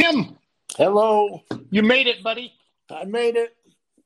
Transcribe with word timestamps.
Tim, 0.00 0.38
Hello. 0.76 1.42
you 1.70 1.82
made 1.82 2.06
it, 2.06 2.22
buddy. 2.22 2.54
I 2.90 3.04
made 3.04 3.36
it. 3.36 3.54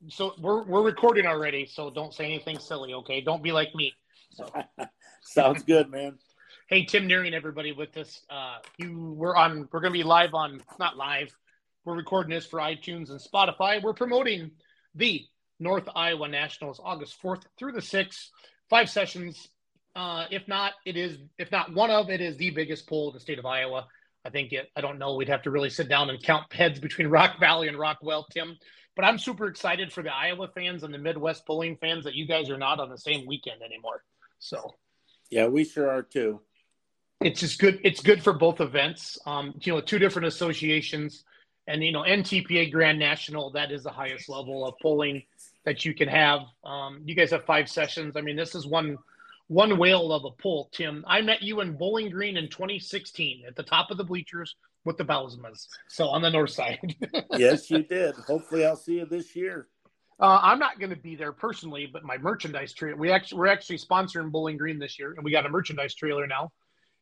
So 0.08 0.34
we're 0.40 0.64
we're 0.64 0.82
recording 0.82 1.24
already. 1.26 1.66
So 1.66 1.88
don't 1.88 2.12
say 2.12 2.24
anything 2.24 2.58
silly, 2.58 2.92
okay? 2.94 3.20
Don't 3.20 3.42
be 3.42 3.52
like 3.52 3.74
me. 3.76 3.92
So, 4.32 4.50
Sounds 5.22 5.62
good, 5.62 5.90
man. 5.90 6.18
hey, 6.68 6.84
Tim 6.84 7.06
Nearing, 7.06 7.32
everybody, 7.32 7.70
with 7.72 7.92
this. 7.92 8.20
Uh, 8.28 8.56
you 8.76 9.14
we're 9.16 9.36
on. 9.36 9.68
We're 9.72 9.80
gonna 9.80 9.92
be 9.92 10.02
live 10.02 10.34
on 10.34 10.62
not 10.80 10.96
live. 10.96 11.34
We're 11.84 11.94
recording 11.96 12.30
this 12.30 12.44
for 12.46 12.58
iTunes 12.58 13.10
and 13.10 13.20
Spotify. 13.20 13.80
We're 13.82 13.92
promoting 13.94 14.50
the 14.96 15.22
North 15.60 15.88
Iowa 15.94 16.26
Nationals, 16.28 16.80
August 16.82 17.20
fourth 17.20 17.46
through 17.56 17.72
the 17.72 17.82
sixth. 17.82 18.30
Five 18.68 18.90
sessions. 18.90 19.48
Uh, 19.94 20.24
if 20.32 20.48
not, 20.48 20.72
it 20.84 20.96
is. 20.96 21.18
If 21.38 21.52
not 21.52 21.72
one 21.72 21.90
of 21.92 22.10
it 22.10 22.20
is 22.20 22.36
the 22.36 22.50
biggest 22.50 22.88
pull 22.88 23.08
in 23.10 23.14
the 23.14 23.20
state 23.20 23.38
of 23.38 23.46
Iowa. 23.46 23.86
I 24.24 24.30
think 24.30 24.52
it. 24.52 24.70
I 24.74 24.80
don't 24.80 24.98
know. 24.98 25.14
We'd 25.14 25.28
have 25.28 25.42
to 25.42 25.50
really 25.50 25.70
sit 25.70 25.88
down 25.88 26.10
and 26.10 26.22
count 26.22 26.52
heads 26.52 26.80
between 26.80 27.06
Rock 27.18 27.38
Valley 27.40 27.68
and 27.68 27.78
Rockwell, 27.78 28.26
Tim. 28.30 28.58
But 28.96 29.04
I'm 29.04 29.18
super 29.18 29.46
excited 29.48 29.92
for 29.92 30.02
the 30.02 30.14
Iowa 30.14 30.48
fans 30.54 30.84
and 30.84 30.94
the 30.94 30.98
Midwest 30.98 31.44
pulling 31.46 31.76
fans 31.76 32.04
that 32.04 32.14
you 32.14 32.26
guys 32.26 32.48
are 32.48 32.58
not 32.58 32.78
on 32.80 32.88
the 32.90 32.98
same 32.98 33.26
weekend 33.26 33.60
anymore. 33.62 34.02
So 34.38 34.74
Yeah, 35.30 35.46
we 35.48 35.64
sure 35.64 35.90
are 35.90 36.02
too. 36.02 36.40
it's 37.20 37.40
just 37.40 37.58
good. 37.58 37.80
It's 37.82 38.00
good 38.00 38.22
for 38.22 38.32
both 38.32 38.60
events. 38.60 39.18
Um, 39.26 39.54
you 39.62 39.72
know, 39.72 39.80
two 39.80 39.98
different 39.98 40.28
associations, 40.28 41.24
and 41.66 41.82
you 41.82 41.92
know, 41.92 42.02
NTPA 42.02 42.70
Grand 42.70 42.98
National. 42.98 43.50
That 43.50 43.72
is 43.72 43.82
the 43.82 43.90
highest 43.90 44.28
level 44.28 44.66
of 44.66 44.74
pulling 44.80 45.24
that 45.64 45.84
you 45.84 45.92
can 45.94 46.08
have. 46.08 46.40
Um, 46.62 47.02
you 47.04 47.14
guys 47.14 47.30
have 47.30 47.44
five 47.44 47.68
sessions. 47.68 48.16
I 48.16 48.20
mean, 48.20 48.36
this 48.36 48.54
is 48.54 48.66
one 48.66 48.96
one 49.48 49.78
whale 49.78 50.12
of 50.12 50.24
a 50.24 50.30
pull, 50.30 50.70
Tim, 50.72 51.04
I 51.06 51.20
met 51.20 51.42
you 51.42 51.60
in 51.60 51.76
Bowling 51.76 52.10
Green 52.10 52.36
in 52.36 52.48
2016 52.48 53.44
at 53.46 53.56
the 53.56 53.62
top 53.62 53.90
of 53.90 53.98
the 53.98 54.04
bleachers 54.04 54.56
with 54.84 54.96
the 54.96 55.04
Bausmas. 55.04 55.66
So 55.88 56.08
on 56.08 56.22
the 56.22 56.30
north 56.30 56.50
side. 56.50 56.94
Yes, 57.36 57.70
you 57.70 57.82
did. 57.82 58.14
Hopefully, 58.14 58.64
I'll 58.64 58.76
see 58.76 58.98
you 58.98 59.06
this 59.06 59.34
year. 59.34 59.68
Uh, 60.20 60.38
I'm 60.40 60.58
not 60.58 60.78
going 60.78 60.90
to 60.90 60.96
be 60.96 61.16
there 61.16 61.32
personally, 61.32 61.88
but 61.92 62.04
my 62.04 62.16
merchandise 62.16 62.72
trailer. 62.72 62.96
We 62.96 63.10
actually 63.10 63.38
we're 63.38 63.48
actually 63.48 63.78
sponsoring 63.78 64.30
Bowling 64.30 64.56
Green 64.56 64.78
this 64.78 64.98
year, 64.98 65.12
and 65.12 65.24
we 65.24 65.32
got 65.32 65.44
a 65.44 65.48
merchandise 65.48 65.94
trailer 65.94 66.26
now, 66.26 66.52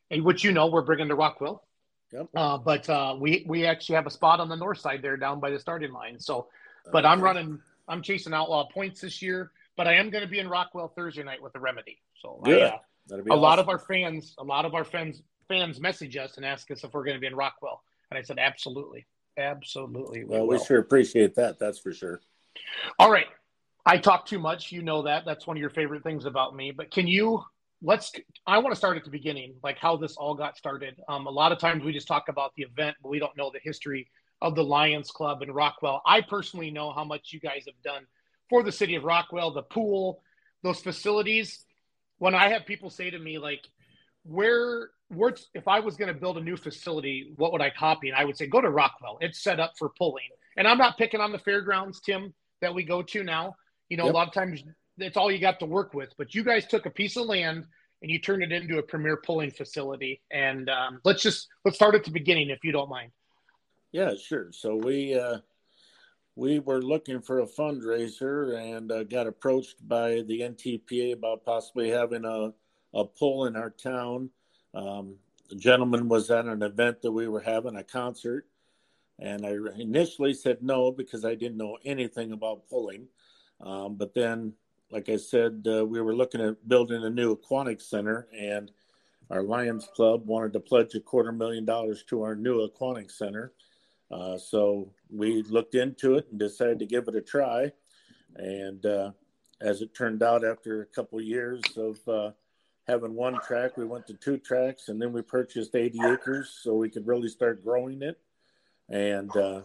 and 0.09 0.23
which 0.23 0.43
you 0.43 0.51
know 0.51 0.67
we're 0.67 0.81
bringing 0.81 1.09
to 1.09 1.15
Rockwell. 1.15 1.63
Yep. 2.11 2.27
Uh, 2.35 2.57
but 2.57 2.89
uh, 2.89 3.15
we 3.19 3.45
we 3.47 3.65
actually 3.65 3.95
have 3.95 4.07
a 4.07 4.11
spot 4.11 4.39
on 4.39 4.49
the 4.49 4.55
north 4.55 4.79
side 4.79 5.01
there, 5.03 5.17
down 5.17 5.39
by 5.39 5.51
the 5.51 5.59
starting 5.59 5.93
line. 5.93 6.19
So, 6.19 6.47
but 6.91 7.05
I'm 7.05 7.21
running. 7.21 7.59
I'm 7.87 8.01
chasing 8.01 8.33
outlaw 8.33 8.67
points 8.67 9.01
this 9.01 9.21
year, 9.21 9.51
but 9.77 9.87
I 9.87 9.93
am 9.95 10.09
going 10.09 10.23
to 10.23 10.29
be 10.29 10.39
in 10.39 10.47
Rockwell 10.47 10.89
Thursday 10.89 11.23
night 11.23 11.41
with 11.41 11.53
the 11.53 11.59
remedy. 11.59 11.99
So 12.21 12.41
I, 12.43 12.49
Good. 12.49 12.61
uh, 12.61 12.77
a 13.31 13.35
lot 13.35 13.59
of 13.59 13.69
our 13.69 13.79
fans, 13.79 14.35
a 14.37 14.43
lot 14.43 14.65
of 14.65 14.75
our 14.75 14.85
fans 14.85 15.21
fans 15.47 15.79
message 15.79 16.15
us 16.15 16.37
and 16.37 16.45
ask 16.45 16.71
us 16.71 16.83
if 16.83 16.93
we're 16.93 17.03
going 17.03 17.15
to 17.15 17.21
be 17.21 17.27
in 17.27 17.35
Rockwell, 17.35 17.83
and 18.09 18.17
I 18.17 18.21
said 18.21 18.39
absolutely, 18.39 19.05
absolutely. 19.37 20.23
Well, 20.23 20.47
we 20.47 20.57
will. 20.57 20.63
sure 20.63 20.79
appreciate 20.79 21.35
that. 21.35 21.59
That's 21.59 21.79
for 21.79 21.93
sure. 21.93 22.21
All 22.99 23.11
right. 23.11 23.27
I 23.85 23.97
talk 23.97 24.25
too 24.25 24.39
much. 24.39 24.71
You 24.71 24.81
know 24.81 25.01
that. 25.01 25.25
That's 25.25 25.45
one 25.45 25.57
of 25.57 25.61
your 25.61 25.69
favorite 25.69 26.03
things 26.03 26.25
about 26.25 26.55
me. 26.55 26.71
But 26.71 26.89
can 26.89 27.05
you 27.05 27.43
let's 27.81 28.13
I 28.47 28.57
want 28.57 28.71
to 28.71 28.77
start 28.77 28.97
at 28.97 29.03
the 29.03 29.09
beginning, 29.09 29.55
like 29.61 29.77
how 29.77 29.97
this 29.97 30.15
all 30.15 30.33
got 30.33 30.57
started. 30.57 30.99
Um, 31.09 31.27
a 31.27 31.31
lot 31.31 31.51
of 31.51 31.59
times 31.59 31.83
we 31.83 31.91
just 31.91 32.07
talk 32.07 32.29
about 32.29 32.53
the 32.55 32.63
event, 32.63 32.95
but 33.03 33.09
we 33.09 33.19
don't 33.19 33.35
know 33.37 33.51
the 33.53 33.59
history 33.61 34.09
of 34.41 34.55
the 34.55 34.63
Lions 34.63 35.11
Club 35.11 35.41
and 35.41 35.53
Rockwell. 35.53 36.01
I 36.05 36.21
personally 36.21 36.71
know 36.71 36.91
how 36.91 37.03
much 37.03 37.31
you 37.31 37.39
guys 37.39 37.63
have 37.65 37.81
done 37.83 38.05
for 38.49 38.63
the 38.63 38.71
city 38.71 38.95
of 38.95 39.03
Rockwell, 39.03 39.51
the 39.51 39.63
pool, 39.63 40.21
those 40.63 40.79
facilities. 40.79 41.65
When 42.17 42.35
I 42.35 42.49
have 42.49 42.65
people 42.65 42.89
say 42.89 43.09
to 43.09 43.19
me 43.19 43.37
like, 43.37 43.67
where 44.23 44.89
where's 45.09 45.49
if 45.53 45.67
I 45.67 45.79
was 45.79 45.95
going 45.97 46.13
to 46.13 46.19
build 46.19 46.37
a 46.37 46.41
new 46.41 46.55
facility, 46.57 47.33
what 47.35 47.51
would 47.51 47.61
I 47.61 47.69
copy? 47.69 48.09
And 48.09 48.17
I 48.17 48.23
would 48.25 48.37
say 48.37 48.47
go 48.47 48.61
to 48.61 48.69
Rockwell. 48.69 49.17
It's 49.21 49.43
set 49.43 49.59
up 49.59 49.73
for 49.77 49.89
pulling. 49.89 50.29
And 50.55 50.67
I'm 50.67 50.77
not 50.77 50.97
picking 50.97 51.19
on 51.19 51.31
the 51.31 51.39
fairgrounds, 51.39 51.99
Tim, 51.99 52.33
that 52.61 52.73
we 52.73 52.83
go 52.83 53.01
to 53.01 53.23
now. 53.23 53.55
You 53.89 53.97
know, 53.97 54.05
Yep. 54.05 54.13
a 54.13 54.15
lot 54.15 54.27
of 54.27 54.33
times 54.33 54.63
that's 54.97 55.17
all 55.17 55.31
you 55.31 55.39
got 55.39 55.59
to 55.59 55.65
work 55.65 55.93
with. 55.93 56.13
But 56.17 56.33
you 56.33 56.43
guys 56.43 56.65
took 56.67 56.85
a 56.85 56.89
piece 56.89 57.17
of 57.17 57.25
land 57.25 57.65
and 58.01 58.11
you 58.11 58.19
turned 58.19 58.43
it 58.43 58.51
into 58.51 58.77
a 58.77 58.83
premier 58.83 59.17
pulling 59.17 59.51
facility. 59.51 60.21
And 60.31 60.69
um, 60.69 60.99
let's 61.03 61.21
just 61.21 61.47
let's 61.65 61.75
start 61.77 61.95
at 61.95 62.03
the 62.03 62.11
beginning, 62.11 62.49
if 62.49 62.63
you 62.63 62.71
don't 62.71 62.89
mind. 62.89 63.11
Yeah, 63.91 64.13
sure. 64.15 64.51
So 64.51 64.75
we 64.75 65.17
uh, 65.17 65.39
we 66.35 66.59
were 66.59 66.81
looking 66.81 67.21
for 67.21 67.39
a 67.39 67.47
fundraiser 67.47 68.57
and 68.57 68.91
uh, 68.91 69.03
got 69.03 69.27
approached 69.27 69.87
by 69.87 70.21
the 70.27 70.41
NTPA 70.41 71.13
about 71.13 71.45
possibly 71.45 71.89
having 71.89 72.25
a 72.25 72.53
a 72.93 73.05
pull 73.05 73.45
in 73.45 73.55
our 73.55 73.69
town. 73.69 74.29
Um, 74.73 75.15
the 75.49 75.55
gentleman 75.55 76.07
was 76.07 76.29
at 76.31 76.45
an 76.45 76.61
event 76.61 77.01
that 77.01 77.11
we 77.11 77.27
were 77.27 77.41
having 77.41 77.75
a 77.75 77.83
concert, 77.83 78.47
and 79.19 79.45
I 79.45 79.55
initially 79.77 80.33
said 80.33 80.61
no 80.61 80.91
because 80.91 81.25
I 81.25 81.35
didn't 81.35 81.57
know 81.57 81.77
anything 81.85 82.31
about 82.31 82.67
pulling. 82.69 83.07
Um, 83.61 83.95
but 83.95 84.13
then, 84.13 84.53
like 84.91 85.09
I 85.09 85.17
said, 85.17 85.65
uh, 85.67 85.85
we 85.85 86.01
were 86.01 86.15
looking 86.15 86.41
at 86.41 86.67
building 86.67 87.03
a 87.03 87.09
new 87.09 87.31
aquatic 87.31 87.81
center, 87.81 88.27
and 88.37 88.71
our 89.29 89.43
Lions 89.43 89.87
Club 89.95 90.25
wanted 90.27 90.53
to 90.53 90.59
pledge 90.59 90.95
a 90.95 90.99
quarter 90.99 91.31
million 91.31 91.65
dollars 91.65 92.03
to 92.09 92.21
our 92.23 92.35
new 92.35 92.61
aquatic 92.61 93.09
center. 93.09 93.53
Uh, 94.13 94.37
so 94.37 94.91
we 95.09 95.41
looked 95.43 95.75
into 95.75 96.15
it 96.15 96.27
and 96.29 96.39
decided 96.39 96.77
to 96.79 96.85
give 96.85 97.07
it 97.07 97.15
a 97.15 97.21
try. 97.21 97.71
And 98.35 98.85
uh, 98.85 99.11
as 99.59 99.81
it 99.81 99.95
turned 99.95 100.21
out, 100.21 100.45
after 100.45 100.81
a 100.81 100.85
couple 100.85 101.19
years 101.19 101.61
of 101.77 101.99
uh, 102.07 102.31
having 102.87 103.15
one 103.15 103.39
track, 103.41 103.75
we 103.75 103.85
went 103.85 104.05
to 104.07 104.13
two 104.13 104.37
tracks, 104.37 104.89
and 104.89 105.01
then 105.01 105.13
we 105.13 105.21
purchased 105.21 105.75
80 105.75 105.99
acres 106.05 106.59
so 106.61 106.75
we 106.75 106.89
could 106.89 107.07
really 107.07 107.29
start 107.29 107.63
growing 107.63 108.03
it. 108.03 108.19
And 108.89 109.35
uh, 109.35 109.61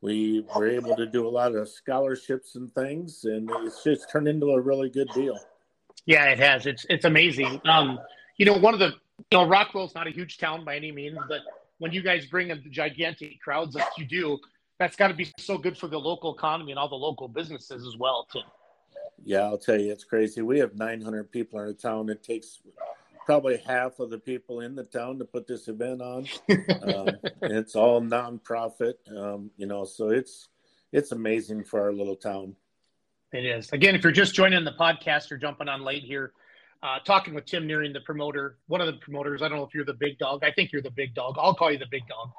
we 0.00 0.44
were 0.56 0.68
able 0.68 0.96
to 0.96 1.06
do 1.06 1.28
a 1.28 1.30
lot 1.30 1.54
of 1.54 1.68
scholarships 1.68 2.56
and 2.56 2.72
things, 2.74 3.24
and 3.24 3.48
it's 3.62 3.84
just 3.84 4.10
turned 4.10 4.26
into 4.26 4.46
a 4.50 4.60
really 4.60 4.90
good 4.90 5.08
deal. 5.14 5.38
Yeah, 6.06 6.24
it 6.26 6.38
has. 6.38 6.66
It's 6.66 6.86
it's 6.88 7.04
amazing. 7.04 7.60
Um, 7.66 7.98
you 8.38 8.46
know, 8.46 8.54
one 8.54 8.72
of 8.72 8.80
the 8.80 8.94
you 9.18 9.38
know 9.38 9.46
Rockwell's 9.46 9.94
not 9.94 10.06
a 10.06 10.10
huge 10.10 10.38
town 10.38 10.64
by 10.64 10.76
any 10.76 10.90
means, 10.90 11.18
but 11.28 11.40
when 11.78 11.92
you 11.92 12.02
guys 12.02 12.26
bring 12.26 12.50
in 12.50 12.62
the 12.62 12.70
gigantic 12.70 13.40
crowds 13.40 13.74
that 13.74 13.88
you 13.96 14.04
do, 14.04 14.38
that's 14.78 14.96
got 14.96 15.08
to 15.08 15.14
be 15.14 15.32
so 15.38 15.58
good 15.58 15.76
for 15.76 15.88
the 15.88 15.98
local 15.98 16.34
economy 16.34 16.72
and 16.72 16.78
all 16.78 16.88
the 16.88 16.94
local 16.94 17.28
businesses 17.28 17.86
as 17.86 17.96
well, 17.96 18.26
Tim. 18.32 18.42
Yeah, 19.24 19.40
I'll 19.40 19.58
tell 19.58 19.80
you, 19.80 19.90
it's 19.92 20.04
crazy. 20.04 20.42
We 20.42 20.58
have 20.60 20.76
900 20.76 21.30
people 21.30 21.58
in 21.60 21.66
our 21.66 21.72
town. 21.72 22.08
It 22.08 22.22
takes 22.22 22.60
probably 23.26 23.58
half 23.58 23.98
of 23.98 24.10
the 24.10 24.18
people 24.18 24.60
in 24.60 24.74
the 24.74 24.84
town 24.84 25.18
to 25.18 25.24
put 25.24 25.46
this 25.46 25.68
event 25.68 26.00
on. 26.00 26.26
Um, 26.88 27.08
it's 27.42 27.76
all 27.76 28.00
nonprofit, 28.00 28.94
um, 29.14 29.50
you 29.56 29.66
know, 29.66 29.84
so 29.84 30.08
it's 30.08 30.48
it's 30.92 31.12
amazing 31.12 31.64
for 31.64 31.82
our 31.82 31.92
little 31.92 32.16
town. 32.16 32.56
It 33.32 33.44
is. 33.44 33.70
Again, 33.72 33.94
if 33.94 34.02
you're 34.02 34.12
just 34.12 34.34
joining 34.34 34.64
the 34.64 34.72
podcast 34.72 35.30
or 35.30 35.36
jumping 35.36 35.68
on 35.68 35.82
late 35.82 36.02
here, 36.02 36.32
uh, 36.82 36.98
talking 37.04 37.34
with 37.34 37.44
Tim 37.44 37.66
Nearing, 37.66 37.92
the 37.92 38.00
promoter, 38.00 38.56
one 38.68 38.80
of 38.80 38.86
the 38.86 38.94
promoters. 38.94 39.42
I 39.42 39.48
don't 39.48 39.58
know 39.58 39.64
if 39.64 39.74
you're 39.74 39.84
the 39.84 39.94
big 39.94 40.18
dog. 40.18 40.44
I 40.44 40.52
think 40.52 40.72
you're 40.72 40.82
the 40.82 40.90
big 40.90 41.14
dog. 41.14 41.36
I'll 41.38 41.54
call 41.54 41.72
you 41.72 41.78
the 41.78 41.86
big 41.90 42.06
dog. 42.06 42.30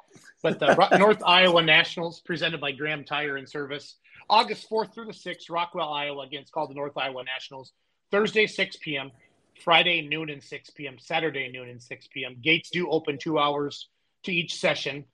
But 0.42 0.58
the 0.58 0.96
North 0.98 1.22
Iowa 1.24 1.62
Nationals, 1.62 2.20
presented 2.20 2.60
by 2.60 2.72
Graham 2.72 3.04
Tire 3.04 3.36
and 3.36 3.48
Service, 3.48 3.96
August 4.30 4.70
4th 4.70 4.94
through 4.94 5.06
the 5.06 5.12
6th, 5.12 5.50
Rockwell, 5.50 5.92
Iowa, 5.92 6.24
against 6.24 6.52
called 6.52 6.70
the 6.70 6.74
North 6.74 6.96
Iowa 6.96 7.22
Nationals. 7.24 7.72
Thursday, 8.10 8.46
6 8.46 8.76
p.m., 8.76 9.10
Friday, 9.62 10.00
noon 10.00 10.30
and 10.30 10.42
6 10.42 10.70
p.m., 10.70 10.96
Saturday, 10.98 11.50
noon 11.52 11.68
and 11.68 11.82
6 11.82 12.08
p.m. 12.08 12.36
Gates 12.40 12.70
do 12.70 12.88
open 12.88 13.18
two 13.18 13.38
hours 13.38 13.88
to 14.22 14.32
each 14.32 14.54
session. 14.54 15.04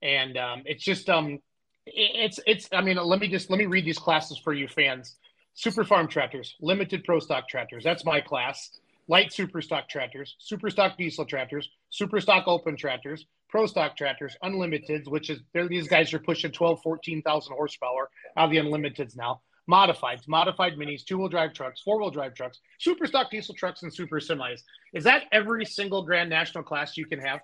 And 0.00 0.36
um, 0.36 0.62
it's 0.64 0.84
just, 0.84 1.10
um, 1.10 1.40
it's, 1.86 2.38
it's, 2.46 2.68
I 2.72 2.82
mean, 2.82 2.96
let 2.96 3.18
me 3.18 3.26
just, 3.26 3.50
let 3.50 3.58
me 3.58 3.66
read 3.66 3.84
these 3.84 3.98
classes 3.98 4.38
for 4.38 4.52
you 4.52 4.68
fans. 4.68 5.16
Super 5.56 5.84
Farm 5.84 6.06
Tractors, 6.06 6.54
Limited 6.60 7.02
Pro 7.02 7.18
Stock 7.18 7.48
Tractors. 7.48 7.82
That's 7.82 8.04
my 8.04 8.20
class. 8.20 8.78
Light 9.08 9.32
Super 9.32 9.62
Stock 9.62 9.88
Tractors, 9.88 10.36
Super 10.38 10.68
Stock 10.68 10.98
Diesel 10.98 11.24
Tractors, 11.24 11.70
Super 11.90 12.20
Stock 12.20 12.44
Open 12.46 12.76
Tractors, 12.76 13.24
Pro 13.48 13.66
Stock 13.66 13.96
Tractors, 13.96 14.36
Unlimiteds, 14.44 15.08
which 15.08 15.30
is 15.30 15.40
these 15.54 15.88
guys 15.88 16.12
are 16.12 16.18
pushing 16.18 16.52
12, 16.52 16.82
14,000 16.82 17.54
horsepower 17.54 18.10
out 18.36 18.44
of 18.46 18.50
the 18.50 18.58
Unlimiteds 18.58 19.16
now. 19.16 19.40
Modifieds, 19.70 20.28
modified 20.28 20.74
minis, 20.74 21.04
two 21.04 21.18
wheel 21.18 21.28
drive 21.28 21.52
trucks, 21.54 21.80
four 21.80 21.98
wheel 21.98 22.10
drive 22.10 22.34
trucks, 22.34 22.60
super 22.78 23.06
stock 23.06 23.30
diesel 23.30 23.54
trucks, 23.54 23.82
and 23.82 23.92
super 23.92 24.20
semis. 24.20 24.60
Is 24.92 25.04
that 25.04 25.24
every 25.32 25.64
single 25.64 26.04
Grand 26.04 26.28
National 26.28 26.62
class 26.62 26.96
you 26.96 27.06
can 27.06 27.18
have? 27.20 27.40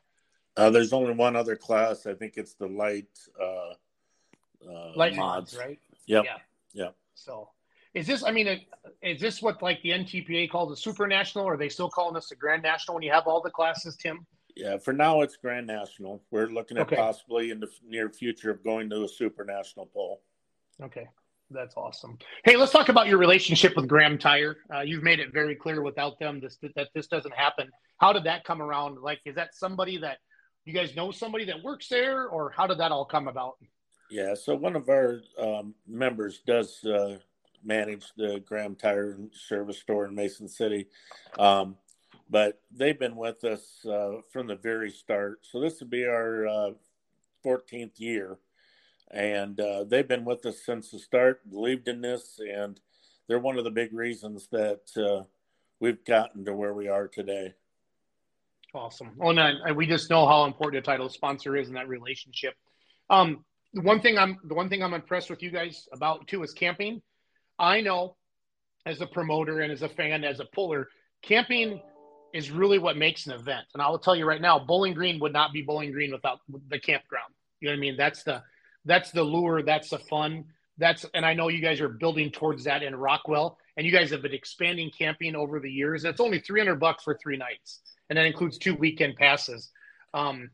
Uh, 0.56 0.70
there's 0.70 0.92
only 0.92 1.14
one 1.14 1.34
other 1.34 1.56
class. 1.56 2.06
I 2.06 2.14
think 2.14 2.34
it's 2.36 2.54
the 2.54 2.68
light 2.68 3.08
uh, 3.40 3.72
uh, 4.70 4.92
Light 4.96 5.16
mods, 5.16 5.56
right? 5.56 5.78
Yep. 6.06 6.24
Yeah. 6.24 6.36
Yep. 6.74 6.94
So, 7.14 7.48
is 7.94 8.06
this? 8.06 8.24
I 8.24 8.30
mean, 8.30 8.60
is 9.02 9.20
this 9.20 9.42
what 9.42 9.62
like 9.62 9.82
the 9.82 9.90
NTPA 9.90 10.50
calls 10.50 10.72
a 10.72 10.76
super 10.76 11.06
national? 11.06 11.44
Or 11.44 11.54
are 11.54 11.56
they 11.56 11.68
still 11.68 11.90
calling 11.90 12.14
this 12.14 12.30
a 12.32 12.36
grand 12.36 12.62
national 12.62 12.94
when 12.94 13.02
you 13.02 13.12
have 13.12 13.26
all 13.26 13.40
the 13.42 13.50
classes, 13.50 13.96
Tim? 13.96 14.26
Yeah, 14.54 14.76
for 14.76 14.92
now 14.92 15.22
it's 15.22 15.36
Grand 15.36 15.66
National. 15.66 16.22
We're 16.30 16.48
looking 16.48 16.76
at 16.76 16.82
Okay. 16.82 16.96
possibly 16.96 17.50
in 17.50 17.58
the 17.58 17.68
near 17.86 18.10
future 18.10 18.50
of 18.50 18.62
going 18.62 18.90
to 18.90 19.04
a 19.04 19.08
Super 19.08 19.44
National 19.46 19.86
pull. 19.86 20.20
Okay, 20.82 21.06
that's 21.50 21.74
awesome. 21.74 22.18
Hey, 22.44 22.56
let's 22.56 22.70
talk 22.70 22.90
about 22.90 23.06
your 23.06 23.16
relationship 23.16 23.74
with 23.76 23.88
Graham 23.88 24.18
Tire. 24.18 24.58
Uh, 24.74 24.80
you've 24.80 25.02
made 25.02 25.20
it 25.20 25.32
very 25.32 25.54
clear 25.56 25.80
without 25.82 26.18
them 26.18 26.38
this 26.38 26.58
that 26.76 26.88
this 26.94 27.06
doesn't 27.06 27.34
happen. 27.34 27.70
How 27.96 28.12
did 28.12 28.24
that 28.24 28.44
come 28.44 28.60
around? 28.60 29.00
Like, 29.00 29.20
is 29.24 29.34
that 29.36 29.54
somebody 29.54 29.96
that 29.98 30.18
You 30.66 30.72
guys 30.74 30.94
know 30.94 31.10
somebody 31.10 31.44
that 31.46 31.62
works 31.62 31.88
there, 31.88 32.28
or 32.28 32.50
how 32.50 32.66
did 32.66 32.78
that 32.78 32.92
all 32.92 33.04
come 33.06 33.28
about? 33.28 33.54
Yeah, 34.10 34.34
so 34.34 34.54
one 34.54 34.76
of 34.76 34.88
our 34.90 35.22
um, 35.38 35.74
members 35.88 36.40
does 36.46 36.84
uh, 36.84 37.16
manage 37.64 38.12
the 38.16 38.42
Graham 38.44 38.74
Tire 38.74 39.12
and 39.12 39.30
Service 39.32 39.78
Store 39.78 40.06
in 40.06 40.14
Mason 40.14 40.48
City, 40.48 40.86
um, 41.38 41.76
but 42.30 42.60
they've 42.74 42.98
been 42.98 43.16
with 43.16 43.44
us 43.44 43.84
uh, 43.86 44.20
from 44.32 44.46
the 44.46 44.56
very 44.56 44.90
start. 44.90 45.40
So 45.42 45.60
this 45.60 45.80
would 45.80 45.90
be 45.90 46.04
our 46.04 46.46
uh, 46.46 46.70
14th 47.44 47.98
year, 47.98 48.38
and 49.10 49.58
uh, 49.60 49.84
they've 49.84 50.08
been 50.08 50.24
with 50.24 50.44
us 50.46 50.64
since 50.64 50.90
the 50.90 50.98
start. 50.98 51.48
Believed 51.50 51.88
in 51.88 52.00
this, 52.00 52.40
and 52.40 52.80
they're 53.28 53.38
one 53.38 53.58
of 53.58 53.64
the 53.64 53.70
big 53.70 53.92
reasons 53.92 54.48
that 54.52 54.80
uh, 54.96 55.24
we've 55.80 56.04
gotten 56.04 56.44
to 56.44 56.54
where 56.54 56.74
we 56.74 56.88
are 56.88 57.08
today. 57.08 57.54
Awesome. 58.74 59.10
Oh, 59.20 59.32
no, 59.32 59.52
we 59.74 59.86
just 59.86 60.08
know 60.08 60.26
how 60.26 60.46
important 60.46 60.82
a 60.82 60.86
title 60.86 61.10
sponsor 61.10 61.56
is 61.56 61.68
in 61.68 61.74
that 61.74 61.88
relationship. 61.88 62.54
Um, 63.10 63.44
the 63.74 63.82
one 63.82 64.00
thing 64.00 64.18
I'm 64.18 64.38
the 64.44 64.54
one 64.54 64.68
thing 64.68 64.82
I'm 64.82 64.94
impressed 64.94 65.30
with 65.30 65.42
you 65.42 65.50
guys 65.50 65.88
about 65.92 66.26
too 66.26 66.42
is 66.42 66.52
camping. 66.52 67.02
I 67.58 67.80
know 67.80 68.16
as 68.86 69.00
a 69.00 69.06
promoter 69.06 69.60
and 69.60 69.72
as 69.72 69.82
a 69.82 69.88
fan, 69.88 70.24
as 70.24 70.40
a 70.40 70.44
puller, 70.44 70.88
camping 71.22 71.80
is 72.32 72.50
really 72.50 72.78
what 72.78 72.96
makes 72.96 73.26
an 73.26 73.32
event. 73.32 73.66
And 73.74 73.82
I 73.82 73.88
will 73.88 73.98
tell 73.98 74.16
you 74.16 74.26
right 74.26 74.40
now, 74.40 74.58
Bowling 74.58 74.94
Green 74.94 75.20
would 75.20 75.32
not 75.32 75.52
be 75.52 75.62
Bowling 75.62 75.92
Green 75.92 76.12
without 76.12 76.40
the 76.68 76.78
campground. 76.78 77.32
You 77.60 77.68
know 77.68 77.72
what 77.72 77.78
I 77.78 77.80
mean? 77.80 77.96
That's 77.96 78.22
the 78.22 78.42
that's 78.84 79.12
the 79.12 79.22
lure, 79.22 79.62
that's 79.62 79.90
the 79.90 79.98
fun. 79.98 80.44
That's 80.78 81.04
and 81.14 81.24
I 81.24 81.34
know 81.34 81.48
you 81.48 81.60
guys 81.60 81.80
are 81.80 81.88
building 81.88 82.30
towards 82.30 82.64
that 82.64 82.82
in 82.82 82.96
Rockwell, 82.96 83.58
and 83.76 83.86
you 83.86 83.92
guys 83.92 84.10
have 84.10 84.22
been 84.22 84.32
expanding 84.32 84.90
camping 84.90 85.36
over 85.36 85.60
the 85.60 85.70
years. 85.70 86.04
It's 86.04 86.20
only 86.20 86.40
300 86.40 86.76
bucks 86.76 87.04
for 87.04 87.16
three 87.22 87.36
nights, 87.36 87.80
and 88.08 88.16
that 88.16 88.26
includes 88.26 88.58
two 88.58 88.74
weekend 88.74 89.16
passes. 89.16 89.70
Um, 90.14 90.50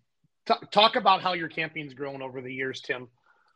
t- 0.46 0.54
talk 0.70 0.96
about 0.96 1.22
how 1.22 1.32
your 1.32 1.48
camping's 1.48 1.94
grown 1.94 2.20
over 2.20 2.42
the 2.42 2.52
years, 2.52 2.80
Tim. 2.80 3.08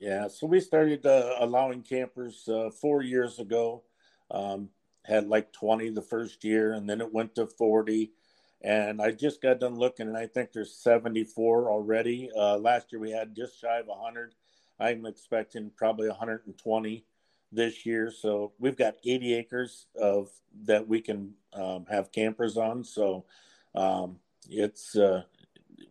Yeah, 0.02 0.26
so 0.26 0.49
we 0.49 0.58
started 0.58 1.06
uh, 1.06 1.37
allowing 1.38 1.82
campers 1.82 2.49
uh, 2.49 2.70
four 2.70 3.02
years 3.02 3.38
ago. 3.38 3.84
Um, 4.32 4.70
had 5.04 5.28
like 5.28 5.52
20 5.52 5.90
the 5.90 6.02
first 6.02 6.43
year, 6.43 6.72
and 6.72 6.90
then 6.90 7.00
it 7.00 7.14
went 7.14 7.37
to 7.37 7.46
40. 7.46 8.10
And 8.62 9.00
I 9.00 9.12
just 9.12 9.40
got 9.40 9.60
done 9.60 9.76
looking, 9.76 10.08
and 10.08 10.16
I 10.16 10.26
think 10.26 10.50
there's 10.50 10.75
74 10.75 11.70
already. 11.70 12.31
Uh, 12.37 12.56
last 12.58 12.90
year 12.90 13.00
we 13.00 13.12
had 13.12 13.37
just 13.37 13.60
shy 13.60 13.78
of 13.78 13.87
100. 13.87 14.34
I'm 14.81 15.06
expecting 15.06 15.70
probably 15.76 16.08
120 16.08 17.04
this 17.52 17.87
year. 17.87 18.10
So 18.10 18.54
we've 18.58 18.76
got 18.76 18.96
80 19.04 19.34
acres 19.34 19.87
of 19.94 20.31
that 20.64 20.88
we 20.88 21.00
can 21.00 21.34
um, 21.52 21.87
have 21.88 22.10
campers 22.10 22.56
on. 22.56 22.82
So 22.82 23.25
um, 23.76 24.16
it's 24.50 24.96
uh, 24.96 25.22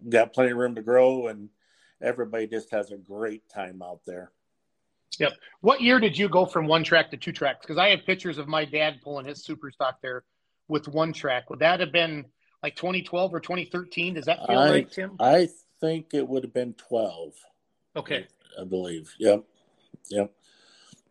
got 0.10 0.34
plenty 0.34 0.52
of 0.52 0.58
room 0.58 0.76
to 0.76 0.82
grow 0.82 1.28
and 1.28 1.48
everybody 2.02 2.48
just 2.48 2.72
has 2.72 2.92
a 2.92 2.98
great 2.98 3.48
time 3.50 3.82
out 3.82 4.02
there. 4.06 4.32
Yep. 5.20 5.34
What 5.60 5.82
year 5.82 6.00
did 6.00 6.18
you 6.18 6.30
go 6.30 6.46
from 6.46 6.68
one 6.68 6.84
track 6.84 7.12
to 7.12 7.18
two 7.18 7.32
tracks? 7.32 7.60
Because 7.62 7.78
I 7.78 7.90
have 7.90 8.06
pictures 8.06 8.38
of 8.38 8.48
my 8.48 8.66
dad 8.66 9.02
pulling 9.04 9.26
his 9.26 9.44
super 9.44 9.70
stock 9.72 9.98
there 10.02 10.24
with 10.68 10.88
one 10.88 11.14
track. 11.14 11.50
Would 11.50 11.60
that 11.60 11.80
have 11.80 11.92
been 11.92 12.26
like 12.64 12.76
2012 12.76 13.34
or 13.34 13.40
2013? 13.40 14.14
Does 14.14 14.26
that 14.26 14.40
feel 14.48 14.58
I, 14.58 14.70
right, 14.70 14.92
Tim? 14.92 15.18
I 15.20 15.50
think 15.82 16.14
it 16.14 16.28
would 16.28 16.44
have 16.44 16.54
been 16.54 16.74
12. 16.76 17.34
Okay. 17.98 18.26
I 18.60 18.64
believe. 18.64 19.14
Yep. 19.20 19.44
Yep. 20.10 20.32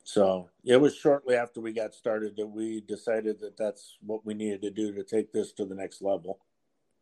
So 0.04 0.48
it 0.64 0.80
was 0.80 0.96
shortly 0.96 1.36
after 1.36 1.60
we 1.60 1.72
got 1.72 1.94
started 1.94 2.36
that 2.36 2.46
we 2.46 2.80
decided 2.80 3.38
that 3.40 3.56
that's 3.56 3.96
what 4.04 4.24
we 4.24 4.34
needed 4.34 4.62
to 4.62 4.70
do 4.70 4.92
to 4.94 5.04
take 5.04 5.32
this 5.32 5.52
to 5.52 5.64
the 5.64 5.74
next 5.74 6.02
level. 6.02 6.40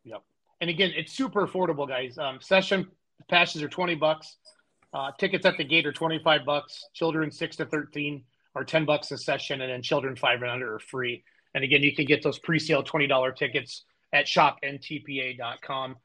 Yep. 0.04 0.22
And 0.60 0.68
again, 0.68 0.92
it's 0.96 1.12
super 1.12 1.46
affordable, 1.46 1.88
guys. 1.88 2.18
Um, 2.18 2.38
session 2.40 2.88
passes 3.28 3.62
are 3.62 3.68
20 3.68 3.94
bucks. 3.94 4.36
Uh, 4.92 5.10
tickets 5.18 5.44
at 5.44 5.56
the 5.56 5.64
gate 5.64 5.86
are 5.86 5.92
25 5.92 6.44
bucks. 6.44 6.84
Children 6.94 7.30
6 7.30 7.56
to 7.56 7.66
13 7.66 8.24
are 8.54 8.64
10 8.64 8.84
bucks 8.84 9.10
a 9.12 9.18
session, 9.18 9.60
and 9.60 9.70
then 9.70 9.82
children 9.82 10.16
5 10.16 10.42
and 10.42 10.50
under 10.50 10.74
are 10.74 10.78
free. 10.78 11.22
And 11.54 11.64
again, 11.64 11.82
you 11.82 11.94
can 11.94 12.06
get 12.06 12.22
those 12.22 12.38
pre-sale 12.38 12.82
$20 12.82 13.36
tickets 13.36 13.84
at 14.12 14.26
shopntpa.com. 14.26 15.96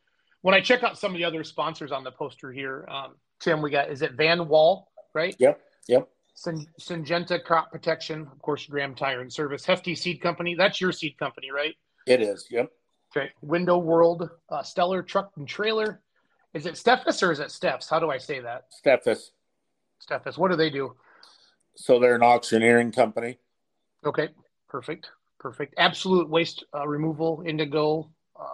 When 0.42 0.54
I 0.54 0.60
check 0.60 0.84
out 0.84 0.98
some 0.98 1.14
of 1.14 1.18
the 1.18 1.24
other 1.24 1.44
sponsors 1.44 1.92
on 1.92 2.04
the 2.04 2.12
poster 2.12 2.52
here, 2.52 2.86
um, 2.92 3.16
Tim, 3.40 3.62
we 3.62 3.72
got 3.72 3.90
is 3.90 4.02
it 4.02 4.14
Van 4.14 4.48
Wall, 4.48 4.92
right? 5.14 5.36
Yep. 5.40 5.62
Yep. 5.88 6.10
Syngenta 6.36 7.44
Crop 7.44 7.72
Protection, 7.72 8.28
of 8.32 8.42
course, 8.42 8.66
Graham 8.66 8.96
Tire 8.96 9.22
and 9.22 9.32
Service, 9.32 9.66
Hefty 9.66 9.96
Seed 9.96 10.22
Company. 10.22 10.56
That's 10.56 10.82
your 10.82 10.92
seed 10.92 11.18
company, 11.18 11.52
right? 11.52 11.76
It 12.08 12.22
is. 12.22 12.48
Yep. 12.50 12.72
Okay. 13.16 13.30
Window 13.42 13.78
World, 13.78 14.30
uh, 14.50 14.64
Stellar 14.64 15.04
Truck 15.04 15.32
and 15.38 15.48
Trailer, 15.48 16.02
is 16.54 16.66
it 16.66 16.76
Steffes 16.76 17.24
or 17.24 17.32
is 17.32 17.40
it 17.40 17.52
Steps? 17.52 17.90
How 17.90 18.00
do 18.00 18.10
I 18.10 18.18
say 18.18 18.40
that? 18.40 18.66
Steffes. 18.86 19.32
Steffes. 20.08 20.38
What 20.38 20.52
do 20.52 20.58
they 20.58 20.70
do? 20.70 20.96
So 21.76 22.00
they're 22.00 22.16
an 22.16 22.24
auctioneering 22.24 22.92
company. 22.92 23.38
Okay, 24.06 24.30
perfect, 24.70 25.10
perfect. 25.40 25.74
Absolute 25.78 26.30
waste 26.30 26.64
uh, 26.76 26.88
removal, 26.88 27.44
Indigo, 27.46 28.12
uh, 28.40 28.46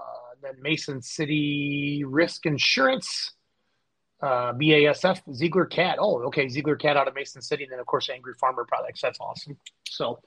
then 0.41 0.53
Mason 0.61 1.01
City 1.01 2.03
Risk 2.05 2.45
Insurance, 2.45 3.33
uh, 4.21 4.53
BASF, 4.53 5.21
Ziegler 5.33 5.65
Cat. 5.65 5.97
Oh, 5.99 6.21
okay, 6.23 6.47
Ziegler 6.47 6.75
Cat 6.75 6.97
out 6.97 7.07
of 7.07 7.15
Mason 7.15 7.41
City, 7.41 7.63
and 7.63 7.71
then 7.71 7.79
of 7.79 7.85
course 7.87 8.09
Angry 8.09 8.33
Farmer 8.39 8.65
Products. 8.65 9.01
That's 9.01 9.19
awesome. 9.19 9.57
So 9.89 10.19